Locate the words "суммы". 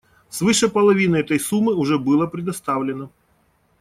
1.39-1.75